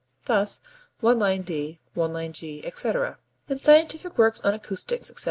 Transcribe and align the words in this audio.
Thus 0.25 0.61
one 0.99 1.19
lined 1.19 1.45
D, 1.45 1.79
one 1.93 2.11
lined 2.11 2.33
G, 2.33 2.65
etc. 2.65 3.19
In 3.47 3.59
scientific 3.59 4.17
works 4.17 4.41
on 4.41 4.55
acoustics, 4.55 5.11
etc. 5.11 5.19